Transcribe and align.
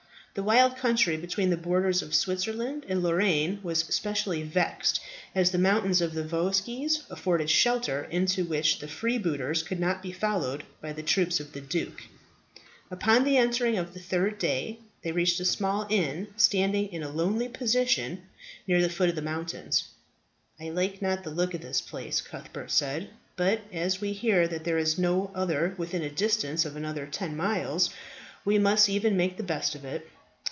The 0.33 0.43
wild 0.43 0.77
country 0.77 1.17
between 1.17 1.49
the 1.49 1.57
borders 1.57 2.01
of 2.01 2.15
Switzerland 2.15 2.85
and 2.87 3.03
Lorraine 3.03 3.59
was 3.63 3.79
specially 3.79 4.43
vexed, 4.43 5.01
as 5.35 5.51
the 5.51 5.57
mountains 5.57 5.99
of 5.99 6.13
the 6.13 6.23
Vosges 6.23 7.03
afforded 7.09 7.49
shelter, 7.49 8.05
into 8.09 8.45
which 8.45 8.79
the 8.79 8.87
freebooters 8.87 9.61
could 9.61 9.77
not 9.77 10.01
be 10.01 10.13
followed 10.13 10.63
by 10.79 10.93
the 10.93 11.03
troops 11.03 11.41
of 11.41 11.51
the 11.51 11.59
duke. 11.59 12.03
Upon 12.89 13.25
the 13.25 13.33
evening 13.35 13.77
of 13.77 13.93
the 13.93 13.99
third 13.99 14.39
day 14.39 14.79
they 15.01 15.11
reached 15.11 15.41
a 15.41 15.43
small 15.43 15.85
inn 15.89 16.29
standing 16.37 16.87
in 16.93 17.03
a 17.03 17.09
lonely 17.11 17.49
position 17.49 18.21
near 18.65 18.81
the 18.81 18.87
foot 18.87 19.09
of 19.09 19.15
the 19.15 19.21
mountains. 19.21 19.83
"I 20.61 20.69
like 20.69 21.01
not 21.01 21.25
the 21.25 21.29
look 21.31 21.53
of 21.53 21.59
this 21.59 21.81
place," 21.81 22.21
Cuthbert 22.21 22.71
said; 22.71 23.09
"but 23.35 23.59
as 23.73 23.99
we 23.99 24.13
hear 24.13 24.47
that 24.47 24.63
there 24.63 24.77
is 24.77 24.97
no 24.97 25.29
other 25.35 25.75
within 25.77 26.03
a 26.03 26.09
distance 26.09 26.63
of 26.63 26.77
another 26.77 27.05
ten 27.05 27.35
miles, 27.35 27.89
we 28.45 28.57
must 28.57 28.87
e'en 28.87 29.17
make 29.17 29.35
the 29.35 29.43
best 29.43 29.75
of 29.75 29.83
it." 29.83 30.07